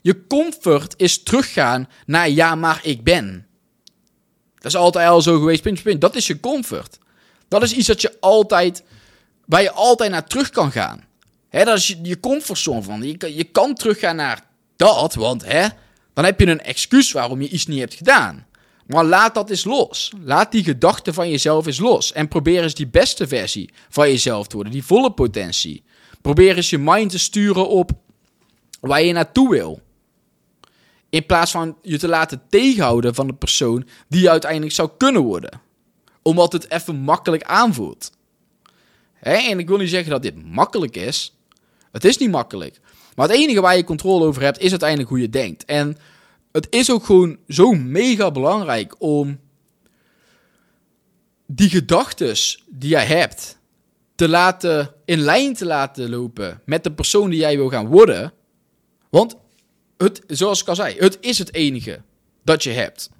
Je 0.00 0.26
comfort 0.26 0.94
is 0.96 1.22
teruggaan 1.22 1.88
naar 2.06 2.30
ja, 2.30 2.54
maar 2.54 2.80
ik 2.82 3.04
ben. 3.04 3.46
Dat 4.62 4.72
is 4.72 4.76
altijd 4.78 5.08
al 5.08 5.22
zo 5.22 5.38
geweest, 5.38 5.62
punt, 5.62 5.82
punt. 5.82 6.00
Dat 6.00 6.14
is 6.14 6.26
je 6.26 6.40
comfort. 6.40 6.98
Dat 7.48 7.62
is 7.62 7.72
iets 7.72 7.86
dat 7.86 8.00
je 8.00 8.16
altijd, 8.20 8.82
waar 9.46 9.62
je 9.62 9.72
altijd 9.72 10.10
naar 10.10 10.26
terug 10.26 10.50
kan 10.50 10.72
gaan. 10.72 11.04
Hè, 11.48 11.64
dat 11.64 11.78
is 11.78 11.86
je, 11.86 11.98
je 12.02 12.20
comfortzone 12.20 12.82
van. 12.82 13.02
Je 13.02 13.16
kan, 13.16 13.34
je 13.34 13.44
kan 13.44 13.74
teruggaan 13.74 14.16
naar 14.16 14.44
dat, 14.76 15.14
want 15.14 15.44
hè, 15.44 15.66
dan 16.14 16.24
heb 16.24 16.40
je 16.40 16.46
een 16.46 16.60
excuus 16.60 17.12
waarom 17.12 17.42
je 17.42 17.48
iets 17.48 17.66
niet 17.66 17.78
hebt 17.78 17.94
gedaan. 17.94 18.46
Maar 18.86 19.04
laat 19.04 19.34
dat 19.34 19.50
eens 19.50 19.64
los. 19.64 20.12
Laat 20.24 20.52
die 20.52 20.64
gedachte 20.64 21.12
van 21.12 21.30
jezelf 21.30 21.66
eens 21.66 21.78
los. 21.78 22.12
En 22.12 22.28
probeer 22.28 22.62
eens 22.62 22.74
die 22.74 22.86
beste 22.86 23.28
versie 23.28 23.70
van 23.88 24.08
jezelf 24.08 24.46
te 24.46 24.54
worden. 24.54 24.72
Die 24.72 24.84
volle 24.84 25.12
potentie. 25.12 25.82
Probeer 26.20 26.56
eens 26.56 26.70
je 26.70 26.78
mind 26.78 27.10
te 27.10 27.18
sturen 27.18 27.68
op 27.68 27.90
waar 28.80 29.02
je 29.02 29.12
naartoe 29.12 29.50
wil. 29.50 29.80
In 31.12 31.26
plaats 31.26 31.50
van 31.50 31.76
je 31.82 31.98
te 31.98 32.08
laten 32.08 32.42
tegenhouden 32.48 33.14
van 33.14 33.26
de 33.26 33.34
persoon 33.34 33.88
die 34.08 34.20
je 34.20 34.30
uiteindelijk 34.30 34.72
zou 34.72 34.90
kunnen 34.96 35.22
worden. 35.22 35.60
Omdat 36.22 36.52
het 36.52 36.70
even 36.70 36.96
makkelijk 36.96 37.42
aanvoelt. 37.42 38.10
En 39.20 39.58
ik 39.58 39.68
wil 39.68 39.76
niet 39.76 39.90
zeggen 39.90 40.10
dat 40.10 40.22
dit 40.22 40.44
makkelijk 40.44 40.96
is. 40.96 41.36
Het 41.90 42.04
is 42.04 42.16
niet 42.16 42.30
makkelijk. 42.30 42.80
Maar 43.14 43.28
het 43.28 43.36
enige 43.36 43.60
waar 43.60 43.76
je 43.76 43.84
controle 43.84 44.24
over 44.24 44.42
hebt 44.42 44.58
is 44.58 44.70
uiteindelijk 44.70 45.08
hoe 45.08 45.20
je 45.20 45.30
denkt. 45.30 45.64
En 45.64 45.96
het 46.52 46.66
is 46.70 46.90
ook 46.90 47.04
gewoon 47.04 47.38
zo 47.48 47.72
mega 47.72 48.30
belangrijk 48.30 48.94
om 48.98 49.40
die 51.46 51.68
gedachten 51.68 52.36
die 52.70 52.90
jij 52.90 53.06
hebt 53.06 53.58
te 54.14 54.28
laten 54.28 54.94
in 55.04 55.18
lijn 55.18 55.54
te 55.54 55.66
laten 55.66 56.10
lopen 56.10 56.60
met 56.64 56.84
de 56.84 56.92
persoon 56.92 57.30
die 57.30 57.38
jij 57.38 57.56
wil 57.56 57.68
gaan 57.68 57.86
worden. 57.86 58.32
Want 59.10 59.36
het, 59.96 60.22
zoals 60.26 60.60
ik 60.60 60.68
al 60.68 60.74
zei, 60.74 60.96
het 60.98 61.18
is 61.20 61.38
het 61.38 61.54
enige 61.54 62.02
dat 62.44 62.62
je 62.62 62.70
hebt. 62.70 63.10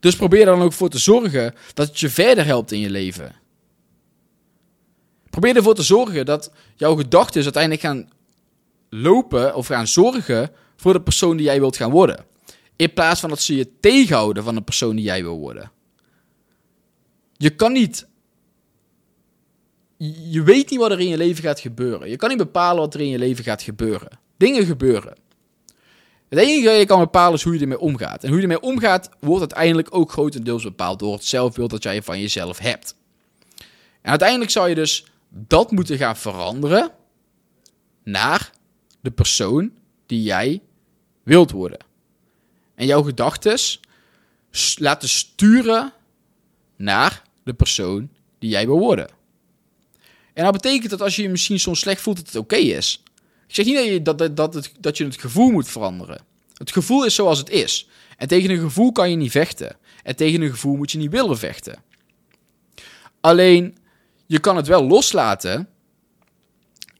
Dus 0.00 0.16
probeer 0.16 0.40
er 0.40 0.46
dan 0.46 0.62
ook 0.62 0.72
voor 0.72 0.88
te 0.88 0.98
zorgen 0.98 1.54
dat 1.74 1.88
het 1.88 2.00
je 2.00 2.10
verder 2.10 2.44
helpt 2.44 2.72
in 2.72 2.80
je 2.80 2.90
leven. 2.90 3.34
Probeer 5.30 5.56
ervoor 5.56 5.74
te 5.74 5.82
zorgen 5.82 6.26
dat 6.26 6.52
jouw 6.76 6.96
gedachten 6.96 7.42
uiteindelijk 7.42 7.82
gaan 7.82 8.08
lopen 8.88 9.54
of 9.54 9.66
gaan 9.66 9.86
zorgen 9.86 10.50
voor 10.76 10.92
de 10.92 11.00
persoon 11.00 11.36
die 11.36 11.46
jij 11.46 11.60
wilt 11.60 11.76
gaan 11.76 11.90
worden. 11.90 12.24
In 12.76 12.92
plaats 12.92 13.20
van 13.20 13.28
dat 13.28 13.40
ze 13.40 13.56
je 13.56 13.78
tegenhouden 13.80 14.44
van 14.44 14.54
de 14.54 14.62
persoon 14.62 14.96
die 14.96 15.04
jij 15.04 15.22
wil 15.22 15.38
worden. 15.38 15.70
Je 17.36 17.50
kan 17.50 17.72
niet. 17.72 18.06
Je 20.30 20.42
weet 20.42 20.70
niet 20.70 20.78
wat 20.78 20.90
er 20.90 21.00
in 21.00 21.08
je 21.08 21.16
leven 21.16 21.42
gaat 21.42 21.60
gebeuren. 21.60 22.10
Je 22.10 22.16
kan 22.16 22.28
niet 22.28 22.38
bepalen 22.38 22.80
wat 22.80 22.94
er 22.94 23.00
in 23.00 23.08
je 23.08 23.18
leven 23.18 23.44
gaat 23.44 23.62
gebeuren. 23.62 24.18
Dingen 24.36 24.64
gebeuren. 24.66 25.16
Het 26.28 26.38
enige 26.38 26.66
dat 26.66 26.78
je 26.78 26.86
kan 26.86 26.98
bepalen 26.98 27.34
is 27.34 27.42
hoe 27.42 27.54
je 27.54 27.60
ermee 27.60 27.78
omgaat. 27.78 28.22
En 28.22 28.28
hoe 28.28 28.36
je 28.36 28.42
ermee 28.42 28.60
omgaat, 28.60 29.10
wordt 29.20 29.40
uiteindelijk 29.40 29.94
ook 29.94 30.12
grotendeels 30.12 30.62
bepaald 30.62 30.98
door 30.98 31.12
het 31.12 31.24
zelfbeeld 31.24 31.70
dat 31.70 31.82
jij 31.82 32.02
van 32.02 32.20
jezelf 32.20 32.58
hebt. 32.58 32.94
En 34.02 34.10
uiteindelijk 34.10 34.50
zou 34.50 34.68
je 34.68 34.74
dus 34.74 35.06
dat 35.28 35.70
moeten 35.70 35.96
gaan 35.96 36.16
veranderen 36.16 36.90
naar 38.04 38.50
de 39.00 39.10
persoon 39.10 39.72
die 40.06 40.22
jij 40.22 40.62
wilt 41.22 41.50
worden. 41.50 41.78
En 42.74 42.86
jouw 42.86 43.02
gedachten 43.02 43.58
laten 44.74 45.08
sturen 45.08 45.92
naar 46.76 47.22
de 47.42 47.54
persoon 47.54 48.10
die 48.38 48.50
jij 48.50 48.66
wil 48.66 48.78
worden. 48.78 49.08
En 50.32 50.44
dat 50.44 50.52
betekent 50.52 50.90
dat 50.90 51.00
als 51.00 51.16
je 51.16 51.22
je 51.22 51.28
misschien 51.28 51.60
soms 51.60 51.80
slecht 51.80 52.00
voelt, 52.00 52.16
dat 52.16 52.26
het 52.26 52.36
oké 52.36 52.56
is. 52.56 53.02
Ik 53.48 53.54
zeg 53.54 53.64
niet 53.64 53.76
dat 53.76 53.84
je, 53.84 54.02
dat, 54.02 54.36
dat, 54.36 54.54
het, 54.54 54.72
dat 54.80 54.96
je 54.96 55.04
het 55.04 55.20
gevoel 55.20 55.50
moet 55.50 55.68
veranderen. 55.68 56.20
Het 56.54 56.72
gevoel 56.72 57.04
is 57.04 57.14
zoals 57.14 57.38
het 57.38 57.50
is. 57.50 57.88
En 58.16 58.28
tegen 58.28 58.50
een 58.50 58.60
gevoel 58.60 58.92
kan 58.92 59.10
je 59.10 59.16
niet 59.16 59.30
vechten. 59.30 59.76
En 60.02 60.16
tegen 60.16 60.42
een 60.42 60.50
gevoel 60.50 60.76
moet 60.76 60.90
je 60.90 60.98
niet 60.98 61.10
willen 61.10 61.38
vechten. 61.38 61.82
Alleen, 63.20 63.76
je 64.26 64.38
kan 64.38 64.56
het 64.56 64.66
wel 64.66 64.86
loslaten 64.86 65.68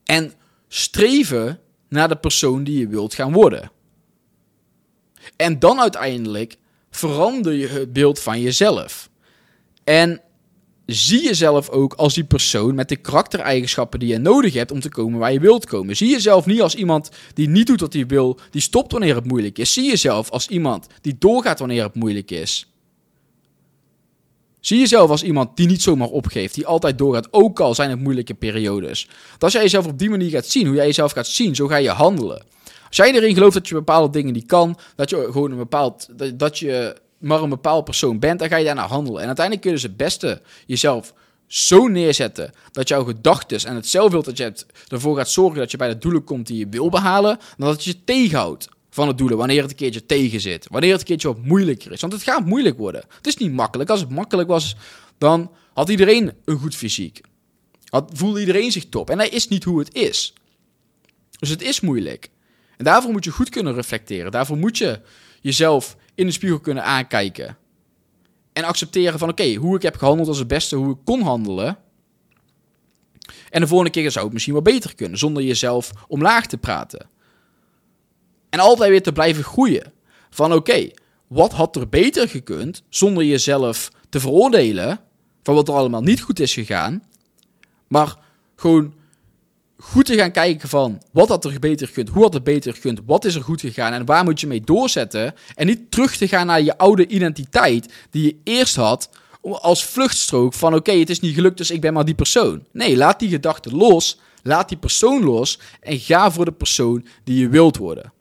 en 0.04 0.32
streven 0.68 1.60
naar 1.88 2.08
de 2.08 2.16
persoon 2.16 2.64
die 2.64 2.78
je 2.78 2.88
wilt 2.88 3.14
gaan 3.14 3.32
worden. 3.32 3.70
En 5.36 5.58
dan 5.58 5.80
uiteindelijk 5.80 6.56
verander 6.90 7.52
je 7.52 7.66
het 7.66 7.92
beeld 7.92 8.20
van 8.20 8.40
jezelf. 8.40 9.10
En 9.84 10.22
zie 10.94 11.22
jezelf 11.22 11.68
ook 11.68 11.94
als 11.94 12.14
die 12.14 12.24
persoon 12.24 12.74
met 12.74 12.88
de 12.88 12.96
karaktereigenschappen 12.96 13.98
die 13.98 14.08
je 14.08 14.18
nodig 14.18 14.54
hebt 14.54 14.70
om 14.70 14.80
te 14.80 14.88
komen 14.88 15.18
waar 15.18 15.32
je 15.32 15.40
wilt 15.40 15.66
komen. 15.66 15.96
Zie 15.96 16.10
jezelf 16.10 16.46
niet 16.46 16.60
als 16.60 16.74
iemand 16.74 17.10
die 17.34 17.48
niet 17.48 17.66
doet 17.66 17.80
wat 17.80 17.92
hij 17.92 18.06
wil, 18.06 18.38
die 18.50 18.60
stopt 18.60 18.92
wanneer 18.92 19.14
het 19.14 19.24
moeilijk 19.24 19.58
is. 19.58 19.72
Zie 19.72 19.88
jezelf 19.88 20.30
als 20.30 20.48
iemand 20.48 20.86
die 21.00 21.16
doorgaat 21.18 21.58
wanneer 21.58 21.82
het 21.82 21.94
moeilijk 21.94 22.30
is. 22.30 22.72
Zie 24.60 24.78
jezelf 24.78 25.10
als 25.10 25.22
iemand 25.22 25.56
die 25.56 25.66
niet 25.66 25.82
zomaar 25.82 26.08
opgeeft, 26.08 26.54
die 26.54 26.66
altijd 26.66 26.98
doorgaat, 26.98 27.32
ook 27.32 27.60
al 27.60 27.74
zijn 27.74 27.90
het 27.90 28.00
moeilijke 28.00 28.34
periodes. 28.34 29.08
als 29.38 29.52
jij 29.52 29.62
jezelf 29.62 29.86
op 29.86 29.98
die 29.98 30.10
manier 30.10 30.30
gaat 30.30 30.46
zien, 30.46 30.66
hoe 30.66 30.76
jij 30.76 30.86
jezelf 30.86 31.12
gaat 31.12 31.26
zien, 31.26 31.54
zo 31.54 31.66
ga 31.66 31.76
je 31.76 31.90
handelen. 31.90 32.42
Als 32.86 32.96
jij 32.96 33.12
erin 33.12 33.34
gelooft 33.34 33.54
dat 33.54 33.68
je 33.68 33.74
bepaalde 33.74 34.12
dingen 34.12 34.32
niet 34.32 34.46
kan, 34.46 34.78
dat 34.96 35.10
je 35.10 35.28
gewoon 35.30 35.50
een 35.50 35.56
bepaald, 35.56 36.08
dat 36.38 36.58
je 36.58 36.96
maar 37.18 37.42
een 37.42 37.48
bepaald 37.48 37.84
persoon 37.84 38.18
bent, 38.18 38.38
dan 38.38 38.48
ga 38.48 38.56
je 38.56 38.64
daarna 38.64 38.86
handelen. 38.86 39.20
En 39.20 39.26
uiteindelijk 39.26 39.66
kun 39.66 39.74
je 39.74 39.80
dus 39.80 39.88
het 39.88 39.96
beste 39.96 40.42
jezelf 40.66 41.14
zo 41.46 41.86
neerzetten 41.86 42.52
dat 42.72 42.88
jouw 42.88 43.04
gedachten 43.04 43.64
en 43.64 43.74
het 43.74 43.86
zelfbeeld 43.86 44.24
dat 44.24 44.36
je 44.36 44.42
hebt 44.42 44.66
ervoor 44.88 45.16
gaat 45.16 45.30
zorgen 45.30 45.58
dat 45.58 45.70
je 45.70 45.76
bij 45.76 45.88
de 45.88 45.98
doelen 45.98 46.24
komt 46.24 46.46
die 46.46 46.58
je 46.58 46.68
wil 46.68 46.88
behalen, 46.88 47.38
dan 47.56 47.68
dat 47.68 47.84
je 47.84 47.90
je 47.90 48.04
tegenhoudt 48.04 48.68
van 48.90 49.08
het 49.08 49.18
doelen 49.18 49.36
wanneer 49.36 49.62
het 49.62 49.70
een 49.70 49.76
keertje 49.76 50.06
tegen 50.06 50.40
zit. 50.40 50.66
Wanneer 50.70 50.90
het 50.90 51.00
een 51.00 51.06
keertje 51.06 51.28
wat 51.28 51.44
moeilijker 51.44 51.92
is. 51.92 52.00
Want 52.00 52.12
het 52.12 52.22
gaat 52.22 52.44
moeilijk 52.44 52.78
worden. 52.78 53.04
Het 53.16 53.26
is 53.26 53.36
niet 53.36 53.52
makkelijk. 53.52 53.90
Als 53.90 54.00
het 54.00 54.08
makkelijk 54.08 54.48
was, 54.48 54.76
dan 55.18 55.50
had 55.72 55.88
iedereen 55.88 56.32
een 56.44 56.58
goed 56.58 56.74
fysiek. 56.74 57.20
Had, 57.84 58.10
voelde 58.14 58.40
iedereen 58.40 58.72
zich 58.72 58.88
top. 58.88 59.10
En 59.10 59.18
dat 59.18 59.32
is 59.32 59.48
niet 59.48 59.64
hoe 59.64 59.78
het 59.78 59.94
is. 59.94 60.32
Dus 61.38 61.48
het 61.48 61.62
is 61.62 61.80
moeilijk. 61.80 62.30
En 62.76 62.84
daarvoor 62.84 63.12
moet 63.12 63.24
je 63.24 63.30
goed 63.30 63.48
kunnen 63.48 63.74
reflecteren. 63.74 64.32
Daarvoor 64.32 64.56
moet 64.56 64.78
je 64.78 65.00
jezelf 65.40 65.96
in 66.18 66.26
de 66.26 66.32
spiegel 66.32 66.60
kunnen 66.60 66.84
aankijken. 66.84 67.56
En 68.52 68.64
accepteren 68.64 69.18
van 69.18 69.28
oké, 69.28 69.54
hoe 69.54 69.76
ik 69.76 69.82
heb 69.82 69.96
gehandeld 69.96 70.28
als 70.28 70.38
het 70.38 70.48
beste, 70.48 70.76
hoe 70.76 70.92
ik 70.92 70.98
kon 71.04 71.22
handelen. 71.22 71.78
En 73.50 73.60
de 73.60 73.66
volgende 73.66 73.92
keer 73.92 74.10
zou 74.10 74.24
het 74.24 74.32
misschien 74.32 74.54
wel 74.54 74.62
beter 74.62 74.94
kunnen, 74.94 75.18
zonder 75.18 75.42
jezelf 75.42 75.92
omlaag 76.08 76.46
te 76.46 76.58
praten. 76.58 77.08
En 78.50 78.58
altijd 78.58 78.90
weer 78.90 79.02
te 79.02 79.12
blijven 79.12 79.44
groeien. 79.44 79.92
Van 80.30 80.52
oké, 80.52 80.90
wat 81.26 81.52
had 81.52 81.76
er 81.76 81.88
beter 81.88 82.28
gekund, 82.28 82.82
zonder 82.88 83.24
jezelf 83.24 83.90
te 84.08 84.20
veroordelen 84.20 85.00
van 85.42 85.54
wat 85.54 85.68
er 85.68 85.74
allemaal 85.74 86.02
niet 86.02 86.22
goed 86.22 86.40
is 86.40 86.54
gegaan. 86.54 87.02
Maar 87.88 88.16
gewoon 88.56 88.94
goed 89.80 90.04
te 90.04 90.16
gaan 90.16 90.30
kijken 90.30 90.68
van 90.68 91.02
wat 91.12 91.28
had 91.28 91.44
er 91.44 91.58
beter 91.58 91.86
gekund, 91.86 92.08
hoe 92.08 92.22
had 92.22 92.34
het 92.34 92.44
beter 92.44 92.74
gekund, 92.74 93.00
wat 93.06 93.24
is 93.24 93.34
er 93.34 93.42
goed 93.42 93.60
gegaan 93.60 93.92
en 93.92 94.04
waar 94.04 94.24
moet 94.24 94.40
je 94.40 94.46
mee 94.46 94.60
doorzetten. 94.60 95.34
En 95.54 95.66
niet 95.66 95.90
terug 95.90 96.16
te 96.16 96.28
gaan 96.28 96.46
naar 96.46 96.62
je 96.62 96.78
oude 96.78 97.06
identiteit 97.06 97.92
die 98.10 98.24
je 98.24 98.36
eerst 98.44 98.76
had 98.76 99.10
als 99.40 99.84
vluchtstrook 99.84 100.54
van 100.54 100.74
oké, 100.74 100.92
het 100.92 101.10
is 101.10 101.20
niet 101.20 101.34
gelukt, 101.34 101.56
dus 101.56 101.70
ik 101.70 101.80
ben 101.80 101.92
maar 101.92 102.04
die 102.04 102.14
persoon. 102.14 102.64
Nee, 102.72 102.96
laat 102.96 103.18
die 103.18 103.28
gedachte 103.28 103.76
los, 103.76 104.20
laat 104.42 104.68
die 104.68 104.78
persoon 104.78 105.24
los 105.24 105.60
en 105.80 105.98
ga 105.98 106.30
voor 106.30 106.44
de 106.44 106.52
persoon 106.52 107.06
die 107.24 107.38
je 107.38 107.48
wilt 107.48 107.76
worden. 107.76 108.12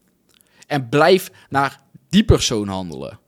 En 0.68 0.90
blijf 0.90 1.32
naar 1.50 1.82
die 2.10 2.24
persoon 2.24 2.68
handelen. 2.68 3.20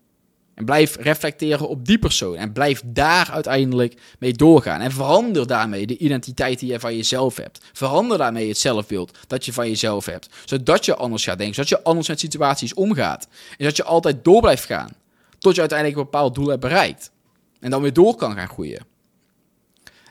En 0.59 0.65
blijf 0.65 0.95
reflecteren 0.95 1.67
op 1.67 1.85
die 1.85 1.99
persoon. 1.99 2.35
En 2.35 2.51
blijf 2.51 2.81
daar 2.85 3.31
uiteindelijk 3.31 4.01
mee 4.17 4.33
doorgaan. 4.33 4.81
En 4.81 4.91
verander 4.91 5.47
daarmee 5.47 5.87
de 5.87 5.97
identiteit 5.97 6.59
die 6.59 6.71
je 6.71 6.79
van 6.79 6.95
jezelf 6.95 7.35
hebt. 7.37 7.65
Verander 7.73 8.17
daarmee 8.17 8.47
het 8.47 8.57
zelfbeeld 8.57 9.17
dat 9.27 9.45
je 9.45 9.53
van 9.53 9.67
jezelf 9.67 10.05
hebt. 10.05 10.29
Zodat 10.45 10.85
je 10.85 10.95
anders 10.95 11.23
gaat 11.23 11.37
denken. 11.37 11.55
Zodat 11.55 11.69
je 11.69 11.83
anders 11.83 12.07
met 12.07 12.19
situaties 12.19 12.73
omgaat. 12.73 13.27
En 13.57 13.65
dat 13.65 13.75
je 13.75 13.83
altijd 13.83 14.23
door 14.23 14.41
blijft 14.41 14.65
gaan. 14.65 14.91
Tot 15.37 15.53
je 15.53 15.59
uiteindelijk 15.59 15.99
een 15.99 16.05
bepaald 16.05 16.35
doel 16.35 16.47
hebt 16.47 16.61
bereikt. 16.61 17.11
En 17.59 17.69
dan 17.69 17.81
weer 17.81 17.93
door 17.93 18.15
kan 18.15 18.35
gaan 18.35 18.49
groeien. 18.49 18.85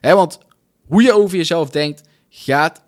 want 0.01 0.39
hoe 0.87 1.03
je 1.03 1.13
over 1.13 1.37
jezelf 1.37 1.71
denkt, 1.71 2.03
gaat 2.29 2.83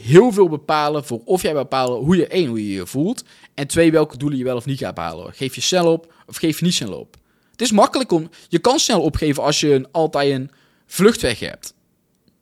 heel 0.00 0.32
veel 0.32 0.48
bepalen 0.48 1.04
voor 1.04 1.20
of 1.24 1.42
jij 1.42 1.52
bepalen 1.52 1.98
hoe 1.98 2.16
je 2.16 2.26
één, 2.26 2.48
hoe 2.48 2.68
je 2.68 2.74
je 2.74 2.86
voelt. 2.86 3.24
En 3.54 3.66
twee, 3.66 3.92
welke 3.92 4.16
doelen 4.16 4.38
je 4.38 4.44
wel 4.44 4.56
of 4.56 4.66
niet 4.66 4.78
gaat 4.78 4.94
behalen. 4.94 5.32
Geef 5.32 5.54
je 5.54 5.60
snel 5.60 5.92
op 5.92 6.12
of 6.26 6.36
geef 6.36 6.58
je 6.58 6.64
niet 6.64 6.74
snel 6.74 6.98
op. 6.98 7.16
Het 7.50 7.60
is 7.60 7.72
makkelijk 7.72 8.12
om. 8.12 8.30
Je 8.48 8.58
kan 8.58 8.78
snel 8.78 9.02
opgeven 9.02 9.42
als 9.42 9.60
je 9.60 9.72
een, 9.72 9.86
altijd 9.90 10.32
een 10.32 10.50
vluchtweg 10.86 11.40
hebt. 11.40 11.74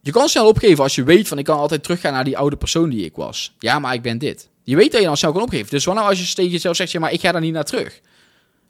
Je 0.00 0.12
kan 0.12 0.28
snel 0.28 0.48
opgeven 0.48 0.82
als 0.82 0.94
je 0.94 1.04
weet 1.04 1.28
van 1.28 1.38
ik 1.38 1.44
kan 1.44 1.58
altijd 1.58 1.82
teruggaan 1.82 2.12
naar 2.12 2.24
die 2.24 2.38
oude 2.38 2.56
persoon 2.56 2.90
die 2.90 3.04
ik 3.04 3.16
was. 3.16 3.54
Ja, 3.58 3.78
maar 3.78 3.94
ik 3.94 4.02
ben 4.02 4.18
dit. 4.18 4.48
Je 4.62 4.76
weet 4.76 4.92
dat 4.92 5.00
je 5.00 5.06
dan 5.06 5.16
snel 5.16 5.32
kan 5.32 5.42
opgeven. 5.42 5.70
Dus 5.70 5.84
wanneer 5.84 6.04
als 6.04 6.28
je 6.28 6.34
tegen 6.34 6.50
jezelf 6.50 6.76
zegt, 6.76 6.90
ja, 6.90 7.00
maar 7.00 7.12
ik 7.12 7.20
ga 7.20 7.32
daar 7.32 7.40
niet 7.40 7.52
naar 7.52 7.64
terug. 7.64 8.00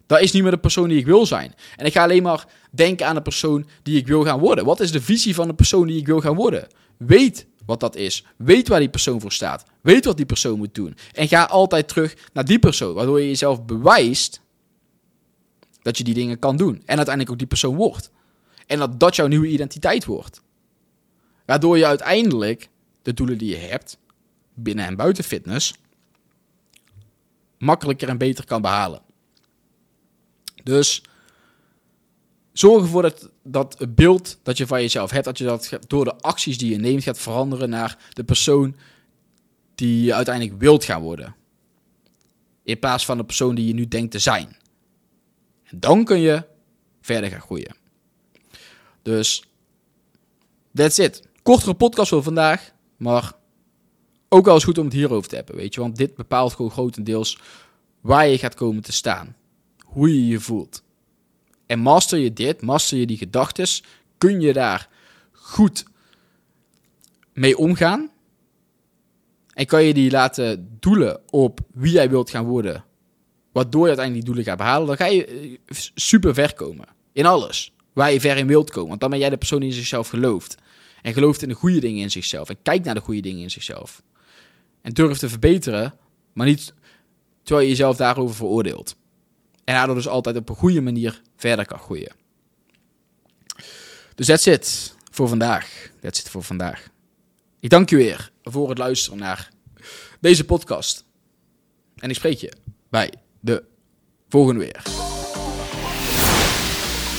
Dat 0.07 0.21
is 0.21 0.31
niet 0.31 0.41
meer 0.41 0.51
de 0.51 0.57
persoon 0.57 0.89
die 0.89 0.97
ik 0.97 1.05
wil 1.05 1.25
zijn. 1.25 1.53
En 1.75 1.85
ik 1.85 1.93
ga 1.93 2.03
alleen 2.03 2.23
maar 2.23 2.45
denken 2.71 3.07
aan 3.07 3.15
de 3.15 3.21
persoon 3.21 3.67
die 3.83 3.97
ik 3.97 4.07
wil 4.07 4.23
gaan 4.23 4.39
worden. 4.39 4.65
Wat 4.65 4.79
is 4.79 4.91
de 4.91 5.01
visie 5.01 5.35
van 5.35 5.47
de 5.47 5.53
persoon 5.53 5.87
die 5.87 5.97
ik 5.97 6.05
wil 6.05 6.19
gaan 6.19 6.35
worden? 6.35 6.67
Weet 6.97 7.45
wat 7.67 7.79
dat 7.79 7.95
is. 7.95 8.25
Weet 8.35 8.67
waar 8.67 8.79
die 8.79 8.89
persoon 8.89 9.21
voor 9.21 9.31
staat. 9.31 9.65
Weet 9.81 10.05
wat 10.05 10.17
die 10.17 10.25
persoon 10.25 10.57
moet 10.57 10.75
doen. 10.75 10.97
En 11.13 11.27
ga 11.27 11.43
altijd 11.43 11.87
terug 11.87 12.15
naar 12.33 12.45
die 12.45 12.59
persoon. 12.59 12.93
Waardoor 12.93 13.19
je 13.19 13.27
jezelf 13.27 13.65
bewijst 13.65 14.41
dat 15.81 15.97
je 15.97 16.03
die 16.03 16.13
dingen 16.13 16.39
kan 16.39 16.57
doen. 16.57 16.75
En 16.75 16.95
uiteindelijk 16.95 17.29
ook 17.31 17.37
die 17.37 17.47
persoon 17.47 17.75
wordt. 17.75 18.11
En 18.65 18.79
dat 18.79 18.99
dat 18.99 19.15
jouw 19.15 19.27
nieuwe 19.27 19.47
identiteit 19.47 20.05
wordt. 20.05 20.41
Waardoor 21.45 21.77
je 21.77 21.85
uiteindelijk 21.85 22.69
de 23.01 23.13
doelen 23.13 23.37
die 23.37 23.49
je 23.49 23.55
hebt, 23.55 23.97
binnen 24.53 24.85
en 24.85 24.95
buiten 24.95 25.23
fitness, 25.23 25.73
makkelijker 27.57 28.09
en 28.09 28.17
beter 28.17 28.45
kan 28.45 28.61
behalen. 28.61 29.01
Dus 30.63 31.01
zorg 32.53 32.81
ervoor 32.81 33.01
dat, 33.01 33.29
dat 33.47 33.85
beeld 33.95 34.39
dat 34.43 34.57
je 34.57 34.67
van 34.67 34.81
jezelf 34.81 35.11
hebt, 35.11 35.25
dat 35.25 35.37
je 35.37 35.43
dat 35.43 35.79
door 35.87 36.03
de 36.03 36.15
acties 36.15 36.57
die 36.57 36.71
je 36.71 36.77
neemt 36.77 37.03
gaat 37.03 37.19
veranderen 37.19 37.69
naar 37.69 37.97
de 38.13 38.23
persoon 38.23 38.75
die 39.75 40.03
je 40.03 40.13
uiteindelijk 40.13 40.59
wilt 40.59 40.83
gaan 40.83 41.01
worden. 41.01 41.35
In 42.63 42.79
plaats 42.79 43.05
van 43.05 43.17
de 43.17 43.23
persoon 43.23 43.55
die 43.55 43.67
je 43.67 43.73
nu 43.73 43.87
denkt 43.87 44.11
te 44.11 44.19
zijn. 44.19 44.57
En 45.63 45.79
dan 45.79 46.03
kun 46.03 46.19
je 46.19 46.43
verder 47.01 47.29
gaan 47.29 47.41
groeien. 47.41 47.75
Dus, 49.01 49.43
that's 50.73 50.97
it. 50.97 51.27
Kortere 51.41 51.73
podcast 51.73 52.09
voor 52.09 52.23
vandaag, 52.23 52.71
maar 52.97 53.33
ook 54.29 54.45
wel 54.45 54.53
eens 54.53 54.63
goed 54.63 54.77
om 54.77 54.85
het 54.85 54.93
hierover 54.93 55.29
te 55.29 55.35
hebben, 55.35 55.55
weet 55.55 55.73
je. 55.73 55.81
Want 55.81 55.95
dit 55.95 56.15
bepaalt 56.15 56.53
gewoon 56.53 56.71
grotendeels 56.71 57.39
waar 58.01 58.27
je 58.27 58.37
gaat 58.37 58.55
komen 58.55 58.83
te 58.83 58.91
staan. 58.91 59.35
Hoe 59.85 60.13
je 60.13 60.27
je 60.27 60.39
voelt. 60.39 60.83
En 61.67 61.79
master 61.79 62.19
je 62.19 62.33
dit, 62.33 62.61
master 62.61 62.97
je 62.97 63.05
die 63.05 63.17
gedachten, 63.17 63.67
kun 64.17 64.41
je 64.41 64.53
daar 64.53 64.89
goed 65.31 65.85
mee 67.33 67.57
omgaan. 67.57 68.09
En 69.53 69.65
kan 69.65 69.83
je 69.83 69.93
die 69.93 70.11
laten 70.11 70.77
doelen 70.79 71.19
op 71.29 71.59
wie 71.73 71.91
jij 71.91 72.09
wilt 72.09 72.29
gaan 72.29 72.45
worden, 72.45 72.83
waardoor 73.51 73.81
je 73.81 73.87
uiteindelijk 73.87 74.25
die 74.25 74.33
doelen 74.33 74.51
gaat 74.51 74.63
behalen, 74.63 74.87
dan 74.87 74.97
ga 74.97 75.05
je 75.05 75.25
eh, 75.25 75.77
super 75.95 76.33
ver 76.33 76.53
komen. 76.53 76.85
In 77.13 77.25
alles. 77.25 77.71
Waar 77.93 78.11
je 78.11 78.19
ver 78.19 78.37
in 78.37 78.47
wilt 78.47 78.71
komen. 78.71 78.89
Want 78.89 78.99
dan 78.99 79.09
ben 79.09 79.19
jij 79.19 79.29
de 79.29 79.37
persoon 79.37 79.59
die 79.59 79.69
in 79.69 79.75
zichzelf 79.75 80.09
gelooft. 80.09 80.55
En 81.01 81.13
gelooft 81.13 81.41
in 81.41 81.49
de 81.49 81.55
goede 81.55 81.79
dingen 81.79 82.01
in 82.01 82.11
zichzelf. 82.11 82.49
En 82.49 82.57
kijkt 82.61 82.85
naar 82.85 82.93
de 82.93 83.01
goede 83.01 83.21
dingen 83.21 83.41
in 83.41 83.51
zichzelf. 83.51 84.01
En 84.81 84.93
durft 84.93 85.19
te 85.19 85.29
verbeteren, 85.29 85.93
maar 86.33 86.45
niet 86.45 86.73
terwijl 87.43 87.67
je 87.67 87.73
jezelf 87.73 87.97
daarover 87.97 88.35
veroordeelt. 88.35 88.95
En 89.67 89.73
daardoor 89.73 89.95
dus 89.95 90.07
altijd 90.07 90.37
op 90.37 90.49
een 90.49 90.55
goede 90.55 90.81
manier 90.81 91.21
verder 91.35 91.65
kan 91.65 91.79
groeien. 91.79 92.11
Dus 94.15 94.25
that's 94.25 94.45
it 94.45 94.95
voor 95.11 95.27
vandaag. 95.27 95.91
That's 96.01 96.19
it 96.19 96.29
voor 96.29 96.43
vandaag. 96.43 96.87
Ik 97.59 97.69
dank 97.69 97.89
je 97.89 97.95
weer 97.95 98.31
voor 98.43 98.69
het 98.69 98.77
luisteren 98.77 99.19
naar 99.19 99.49
deze 100.19 100.45
podcast. 100.45 101.05
En 101.95 102.09
ik 102.09 102.15
spreek 102.15 102.37
je 102.37 102.53
bij 102.89 103.13
de 103.39 103.63
volgende 104.29 104.59
weer. 104.59 104.81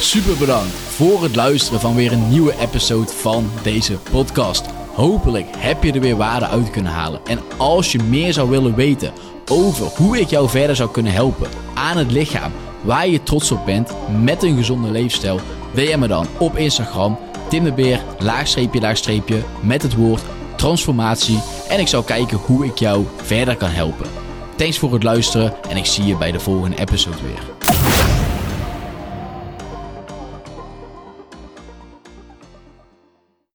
Super 0.00 0.38
bedankt 0.38 0.75
voor 0.75 1.23
het 1.23 1.37
luisteren 1.37 1.81
van 1.81 1.95
weer 1.95 2.12
een 2.12 2.28
nieuwe 2.28 2.59
episode 2.59 3.12
van 3.12 3.50
deze 3.62 3.99
podcast. 3.99 4.67
Hopelijk 4.95 5.47
heb 5.57 5.83
je 5.83 5.93
er 5.93 6.00
weer 6.00 6.17
waarde 6.17 6.47
uit 6.47 6.71
kunnen 6.71 6.93
halen. 6.93 7.25
En 7.26 7.59
als 7.59 7.93
je 7.93 8.02
meer 8.02 8.33
zou 8.33 8.50
willen 8.50 8.75
weten 8.75 9.12
over 9.49 9.87
hoe 9.87 10.21
ik 10.21 10.28
jou 10.28 10.49
verder 10.49 10.76
zou 10.76 10.90
kunnen 10.90 11.12
helpen 11.12 11.49
aan 11.75 11.97
het 11.97 12.11
lichaam 12.11 12.52
waar 12.83 13.09
je 13.09 13.23
trots 13.23 13.52
op 13.52 13.64
bent 13.64 13.93
met 14.23 14.43
een 14.43 14.57
gezonde 14.57 14.90
leefstijl, 14.90 15.40
DM 15.75 15.99
me 15.99 16.09
dan 16.09 16.26
op 16.38 16.57
Instagram 16.57 17.19
Tim 17.49 17.64
de 17.64 17.72
Beer, 17.72 18.01
laagstreepje, 18.18 18.81
laagstreepje, 18.81 19.42
met 19.61 19.83
het 19.83 19.94
woord 19.94 20.22
transformatie. 20.57 21.40
En 21.68 21.81
ik 21.81 21.88
zal 21.88 22.03
kijken 22.03 22.38
hoe 22.38 22.64
ik 22.64 22.79
jou 22.79 23.05
verder 23.16 23.57
kan 23.57 23.70
helpen. 23.70 24.07
Thanks 24.57 24.79
voor 24.79 24.92
het 24.92 25.03
luisteren 25.03 25.55
en 25.68 25.77
ik 25.77 25.87
zie 25.87 26.05
je 26.05 26.16
bij 26.16 26.33
de 26.33 26.40
volgende 26.40 26.77
episode 26.77 27.22
weer. 27.22 27.78